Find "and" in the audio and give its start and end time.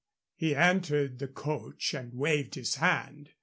1.93-2.11